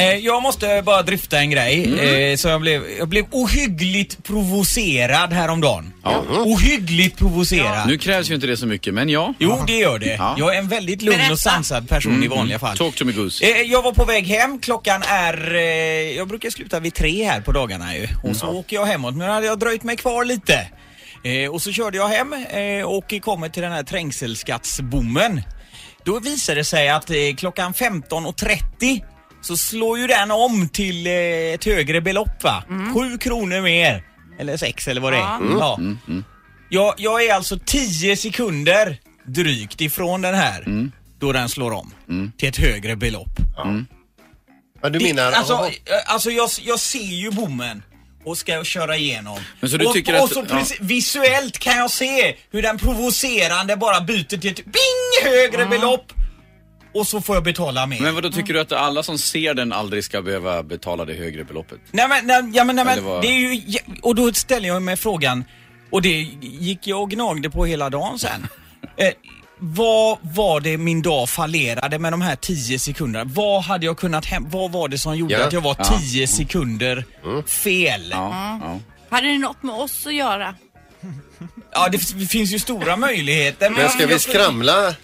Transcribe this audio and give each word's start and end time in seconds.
Eh, 0.00 0.16
jag 0.16 0.42
måste 0.42 0.82
bara 0.84 1.02
dryfta 1.02 1.38
en 1.38 1.50
grej. 1.50 2.00
Eh, 2.30 2.36
så 2.36 2.48
jag 2.48 2.60
blev, 2.60 2.82
jag 2.98 3.08
blev 3.08 3.24
ohyggligt 3.30 4.22
provocerad 4.24 5.32
häromdagen. 5.32 5.92
Ja. 6.04 6.24
Ohyggligt 6.44 7.18
provocerad. 7.18 7.88
Nu 7.88 7.98
krävs 7.98 8.30
ju 8.30 8.34
inte 8.34 8.46
det 8.46 8.56
så 8.56 8.66
mycket, 8.66 8.94
men 8.94 9.08
ja. 9.08 9.34
Jo, 9.38 9.64
det 9.66 9.72
gör 9.78 9.98
det. 9.98 10.14
Ja. 10.18 10.34
Jag 10.38 10.54
är 10.54 10.58
en 10.58 10.68
väldigt 10.68 11.02
lugn 11.02 11.16
Berätta. 11.18 11.32
och 11.32 11.38
sansad 11.38 11.88
person 11.88 12.24
i 12.24 12.28
vanliga 12.28 12.58
fall. 12.58 12.76
Talk 12.76 12.94
to 12.96 13.04
me 13.04 13.12
goose. 13.12 13.44
Eh, 13.44 13.62
Jag 13.62 13.82
var 13.82 13.92
på 13.92 14.04
väg 14.04 14.26
hem, 14.26 14.58
klockan 14.58 15.02
är, 15.08 15.54
eh, 15.54 15.60
jag 16.16 16.28
brukar 16.28 16.50
sluta 16.50 16.80
vid 16.80 16.94
tre 16.94 17.24
här 17.24 17.40
på 17.40 17.52
dagarna 17.52 17.96
ju. 17.96 18.08
Och 18.24 18.36
så 18.36 18.46
åker 18.48 18.76
jag 18.76 18.86
hemåt, 18.86 19.16
men 19.16 19.26
nu 19.26 19.32
hade 19.32 19.46
jag 19.46 19.58
dröjt 19.58 19.82
mig 19.82 19.96
kvar 19.96 20.24
lite. 20.24 20.66
Eh, 21.24 21.50
och 21.50 21.62
så 21.62 21.72
körde 21.72 21.96
jag 21.96 22.08
hem 22.08 22.32
eh, 22.32 22.84
och 22.84 23.14
kommer 23.22 23.48
till 23.48 23.62
den 23.62 23.72
här 23.72 23.82
trängselskattsbommen. 23.82 25.42
Då 26.04 26.18
visar 26.20 26.54
det 26.54 26.64
sig 26.64 26.88
att 26.88 27.10
eh, 27.10 27.16
klockan 27.36 27.72
15.30 27.74 29.02
så 29.40 29.56
slår 29.56 29.98
ju 29.98 30.06
den 30.06 30.30
om 30.30 30.68
till 30.68 31.06
eh, 31.06 31.12
ett 31.54 31.64
högre 31.64 32.00
belopp 32.00 32.42
va? 32.42 32.64
Sju 32.94 33.18
kronor 33.18 33.60
mer. 33.62 34.04
Eller 34.38 34.56
sex 34.56 34.88
eller 34.88 35.00
vad 35.00 35.12
det 35.12 35.16
är. 35.18 35.38
Ja. 35.60 35.78
Jag, 36.70 36.94
jag 36.98 37.24
är 37.24 37.34
alltså 37.34 37.58
10 37.66 38.16
sekunder 38.16 38.96
drygt 39.26 39.80
ifrån 39.80 40.22
den 40.22 40.34
här 40.34 40.64
då 41.18 41.32
den 41.32 41.48
slår 41.48 41.70
om 41.72 41.92
till 42.38 42.48
ett 42.48 42.56
högre 42.56 42.96
belopp. 42.96 43.36
Ja, 44.82 44.88
du 44.88 44.98
Det- 44.98 45.04
menar... 45.04 45.32
alltså, 45.32 45.52
eh, 45.54 46.12
alltså 46.12 46.30
jag, 46.30 46.50
jag 46.62 46.80
ser 46.80 46.98
ju 47.14 47.30
bommen 47.30 47.82
och 48.24 48.38
ska 48.38 48.64
köra 48.64 48.96
igenom. 48.96 49.38
Men 49.60 49.70
så 49.70 49.76
du 49.76 49.86
och, 49.86 49.92
tycker 49.92 50.16
och 50.18 50.24
att- 50.24 50.32
så 50.32 50.44
ja. 50.48 50.56
precis, 50.58 50.80
visuellt 50.80 51.58
kan 51.58 51.76
jag 51.76 51.90
se 51.90 52.34
hur 52.50 52.62
den 52.62 52.78
provocerande 52.78 53.76
bara 53.76 54.00
byter 54.00 54.24
till 54.38 54.50
ett 54.50 54.64
bing 54.64 55.32
högre 55.32 55.66
belopp 55.66 56.12
och 56.94 57.06
så 57.06 57.20
får 57.20 57.36
jag 57.36 57.44
betala 57.44 57.86
mer. 57.86 58.00
Men 58.00 58.14
vad 58.14 58.22
då 58.22 58.30
tycker 58.30 58.54
du 58.54 58.60
att 58.60 58.72
alla 58.72 59.02
som 59.02 59.18
ser 59.18 59.54
den 59.54 59.72
aldrig 59.72 60.04
ska 60.04 60.22
behöva 60.22 60.62
betala 60.62 61.04
det 61.04 61.14
högre 61.14 61.44
beloppet? 61.44 61.78
Nej 61.90 62.08
men, 62.08 62.26
nej, 62.26 62.52
ja, 62.54 62.64
men, 62.64 62.76
nej, 62.76 62.84
men 62.84 63.04
vad? 63.04 63.22
det 63.22 63.28
är 63.28 63.38
ju, 63.38 63.78
och 64.02 64.14
då 64.14 64.32
ställer 64.32 64.68
jag 64.68 64.82
mig 64.82 64.96
frågan, 64.96 65.44
och 65.90 66.02
det 66.02 66.20
gick 66.40 66.86
jag 66.86 67.02
och 67.02 67.10
gnagde 67.10 67.50
på 67.50 67.64
hela 67.66 67.90
dagen 67.90 68.18
sen. 68.18 68.46
eh, 68.96 69.08
vad 69.58 70.18
var 70.22 70.60
det 70.60 70.78
min 70.78 71.02
dag 71.02 71.28
fallerade 71.28 71.98
med 71.98 72.12
de 72.12 72.20
här 72.20 72.36
10 72.36 72.78
sekunderna? 72.78 73.24
Vad 73.34 73.62
hade 73.62 73.86
jag 73.86 73.98
kunnat 73.98 74.26
hem, 74.26 74.46
vad 74.50 74.72
var 74.72 74.88
det 74.88 74.98
som 74.98 75.16
gjorde 75.16 75.34
Ja. 75.34 75.46
att 75.46 75.52
jag 75.52 75.60
var 75.60 75.76
Ja. 75.78 75.84
10 75.98 76.26
sekunder 76.26 77.04
fel? 77.46 78.08
Ja, 78.10 78.16
Ja, 78.32 78.58
ja. 78.62 78.78
Hade 79.16 79.26
det 79.26 79.38
något 79.38 79.62
med 79.62 79.74
oss 79.74 80.06
att 80.06 80.14
göra? 80.14 80.54
det 81.92 81.96
f- 81.96 82.28
finns 82.30 82.50
ju 82.52 82.58
stora 82.58 82.96
möjligheter. 82.96 83.70
Men 83.70 83.88
ska 83.88 84.06
vi 84.06 84.18
skramla? 84.18 84.94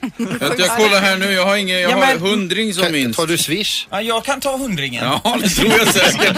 Jag, 0.40 0.60
jag 0.60 0.76
kollar 0.76 1.00
här 1.00 1.16
nu, 1.16 1.32
jag 1.32 1.46
har 1.46 1.56
ingen, 1.56 1.80
jag 1.80 1.90
Ja, 1.90 1.94
har 1.96 2.06
men- 2.06 2.20
hundring 2.20 2.74
som 2.74 2.82
Kan, 2.82 2.92
minst. 2.92 3.18
tar 3.18 3.26
du 3.26 3.38
swish? 3.38 3.86
Ja, 3.90 4.00
jag 4.02 4.24
kan 4.24 4.40
ta 4.40 4.56
hundringen. 4.56 5.04
Ja, 5.04 5.38
det 5.42 5.48
tror 5.48 5.68
jag 5.78 5.88
säkert. 5.88 6.36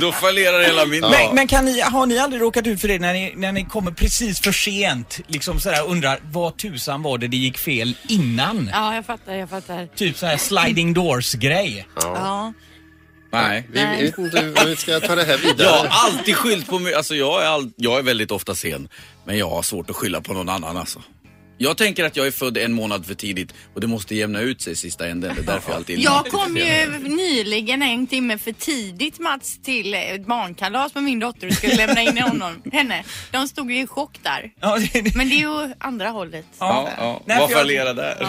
Då 0.00 0.12
fallerar 0.12 0.62
hela 0.62 0.86
min. 0.86 1.00
Men, 1.00 1.34
men 1.34 1.46
kan 1.46 1.64
ni, 1.64 1.80
har 1.80 2.06
ni 2.06 2.18
aldrig 2.18 2.42
råkat 2.42 2.66
ut 2.66 2.80
för 2.80 2.88
det 2.88 2.98
när 2.98 3.12
ni, 3.12 3.32
när 3.36 3.52
ni 3.52 3.64
kommer 3.64 3.90
precis 3.90 4.40
för 4.40 4.52
sent? 4.52 5.20
Liksom 5.26 5.60
sådär 5.60 5.86
undrar, 5.86 6.18
vad 6.32 6.56
tusan 6.56 7.02
var 7.02 7.18
det 7.18 7.28
det 7.28 7.36
gick 7.36 7.58
fel 7.58 7.96
innan? 8.08 8.70
Ja, 8.72 8.94
jag 8.94 9.06
fattar, 9.06 9.34
jag 9.34 9.50
fattar. 9.50 9.86
Typ 9.96 10.18
såhär 10.18 10.36
sliding 10.36 10.94
doors 10.94 11.32
grej. 11.34 11.86
Ja. 12.02 12.52
Nej. 13.30 13.68
Vi, 13.72 13.84
vi 13.84 14.02
vet 14.02 14.18
inte 14.18 14.40
hur 14.40 14.66
vi 14.66 14.76
ska 14.76 15.00
ta 15.00 15.14
det 15.14 15.24
här 15.24 15.38
vidare. 15.42 15.68
Jag 15.68 15.78
har 15.78 16.08
alltid 16.08 16.36
skyllt 16.36 16.68
på 16.68 16.78
mig. 16.78 16.94
Alltså 16.94 17.14
jag 17.14 17.42
är, 17.42 17.46
all, 17.46 17.70
jag 17.76 17.98
är 17.98 18.02
väldigt 18.02 18.30
ofta 18.30 18.54
sen. 18.54 18.88
Men 19.24 19.38
jag 19.38 19.50
har 19.50 19.62
svårt 19.62 19.90
att 19.90 19.96
skylla 19.96 20.20
på 20.20 20.32
någon 20.32 20.48
annan 20.48 20.76
alltså. 20.76 21.02
Jag 21.60 21.76
tänker 21.76 22.04
att 22.04 22.16
jag 22.16 22.26
är 22.26 22.30
född 22.30 22.56
en 22.56 22.72
månad 22.72 23.06
för 23.06 23.14
tidigt 23.14 23.54
och 23.74 23.80
det 23.80 23.86
måste 23.86 24.14
jämna 24.14 24.40
ut 24.40 24.62
sig 24.62 24.72
i 24.72 24.76
sista 24.76 25.08
änden. 25.08 25.32
Det 25.34 25.40
är 25.42 25.54
därför 25.54 25.70
jag 25.70 25.76
alltid 25.76 25.98
är 25.98 26.02
Jag 26.04 26.24
lite 26.24 26.36
kom 26.36 26.56
ju 26.56 26.98
nyligen 27.16 27.82
en 27.82 28.06
timme 28.06 28.38
för 28.38 28.52
tidigt 28.52 29.18
Mats 29.18 29.58
till 29.62 29.94
ett 29.94 30.26
barnkalas 30.26 30.94
med 30.94 31.04
min 31.04 31.18
dotter 31.20 31.46
och 31.46 31.52
skulle 31.54 31.74
lämna 31.76 32.02
in 32.02 32.18
honom, 32.18 32.62
henne. 32.72 33.04
De 33.30 33.48
stod 33.48 33.72
ju 33.72 33.80
i 33.82 33.86
chock 33.86 34.18
där. 34.22 34.50
Ja, 34.60 34.78
det, 34.92 35.00
det, 35.00 35.14
Men 35.14 35.28
det 35.28 35.34
är 35.34 35.38
ju 35.38 35.74
andra 35.78 36.08
hållet. 36.08 36.44
Ja, 36.58 36.88
ja. 36.98 37.22
Nej, 37.26 37.38
Vad 37.38 37.48
för 37.48 37.54
jag- 37.56 37.62
fallerar 37.62 37.94
där? 37.94 38.28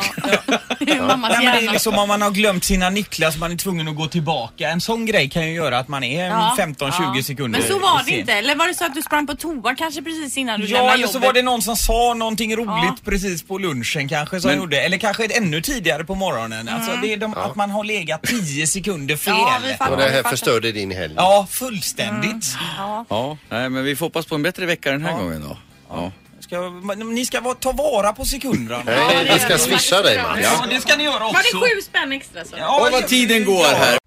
Det 0.80 0.92
är 0.92 1.02
mammas 1.02 1.32
Nej, 1.32 1.46
men 1.46 1.46
det 1.46 1.58
är 1.58 1.62
hjärna. 1.62 1.72
liksom 1.72 1.98
om 1.98 2.08
man 2.08 2.22
har 2.22 2.32
glömt 2.32 2.64
sina 2.64 2.90
nycklar 2.90 3.32
så 3.32 3.40
man 3.40 3.52
är 3.52 3.56
tvungen 3.56 3.88
att 3.88 3.96
gå 3.96 4.08
tillbaka. 4.08 4.70
En 4.70 4.82
sån 4.82 5.06
grej 5.06 5.30
kan 5.30 5.48
ju 5.48 5.54
göra 5.54 5.78
att 5.80 5.88
man 5.88 6.04
är 6.04 6.28
Ja, 6.28 6.56
15-20 6.60 7.16
ja. 7.18 7.24
sekunder 7.24 7.60
Men 7.60 7.68
så 7.68 7.80
var 7.80 7.98
det 8.00 8.06
sen. 8.06 8.14
inte. 8.20 8.34
Eller 8.34 8.56
var 8.56 8.68
det 8.68 8.74
så 8.74 8.86
att 8.86 8.96
du 8.96 9.02
sprang 9.02 9.28
på 9.28 9.36
toa 9.36 9.76
kanske 9.76 10.02
precis 10.02 10.38
innan 10.38 10.60
du 10.60 10.66
Ja, 10.68 10.72
lämnade 10.74 10.94
eller 10.94 11.02
jobbet? 11.02 11.14
så 11.14 11.20
var 11.20 11.34
det 11.34 11.42
någon 11.42 11.62
som 11.62 11.76
sa 11.76 12.14
någonting 12.14 12.56
roligt 12.56 12.68
Ja. 12.68 12.96
Precis 13.22 13.44
på 13.44 13.58
lunchen 13.58 14.10
kanske 14.10 14.42
som 14.42 14.50
Men- 14.50 14.58
gjorde. 14.60 14.82
Eller 14.82 14.98
kanske 14.98 15.26
ännu 15.26 15.62
tidigare 15.62 16.04
på 16.04 16.16
morgonen. 16.16 16.70
Alltså 16.70 16.92
det 17.02 17.14
är 17.14 17.18
de, 17.18 17.34
att 17.34 17.56
man 17.56 17.70
har 17.72 17.84
legat 17.84 18.24
10 18.24 18.68
sekunder 18.68 19.16
fel. 19.16 19.34
Ja, 19.38 19.60
Ja, 19.70 19.76
fattar. 19.78 19.92
Och 19.92 19.98
det 19.98 20.10
här 20.10 20.24
förstörde 20.24 20.72
din 20.72 20.92
helg. 20.92 21.16
fullständigt. 21.50 22.56
Ja. 22.78 23.06
Ja, 23.10 23.38
nej 23.50 23.70
men 23.70 23.84
vi 23.84 23.96
får 23.96 24.06
hoppas 24.06 24.26
på 24.26 24.36
en 24.36 24.44
bättre 24.44 24.66
vecka 24.66 24.92
den 24.92 25.06
här 25.06 25.14
gången 25.14 25.42
då. 25.42 25.58
Ja. 25.90 26.12
Ska, 26.40 26.70
ni 27.06 27.26
ska 27.26 27.42
vara- 27.42 27.56
ta 27.56 27.72
vara 27.72 28.14
på 28.14 28.26
sekunderna. 28.26 28.84
Nej, 28.86 29.30
vi 29.34 29.40
ska 29.40 29.58
swisha 29.58 30.02
dig 30.02 30.22
Mats. 30.24 30.40
Ja, 30.44 30.66
det 30.70 30.82
ska 30.82 30.96
ni 30.96 31.04
göra 31.04 31.26
också. 31.26 31.34
Var 31.34 31.62
det 31.70 31.76
sju 31.76 31.82
spänn 31.82 32.12
extra 32.12 32.46
så? 32.46 32.56
Ja, 32.58 32.86
Och 32.86 32.92
vad 32.92 33.08
tiden 33.08 33.46
går 33.46 33.64
här. 33.76 33.98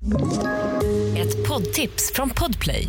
Ett 1.23 1.49
poddtips 1.49 2.13
från 2.15 2.31
Podplay. 2.31 2.89